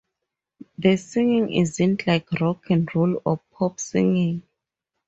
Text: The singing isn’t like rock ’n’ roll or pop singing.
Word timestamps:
The 0.79 0.97
singing 0.97 1.53
isn’t 1.53 2.07
like 2.07 2.31
rock 2.41 2.71
’n’ 2.71 2.87
roll 2.95 3.21
or 3.23 3.39
pop 3.53 3.79
singing. 3.79 4.41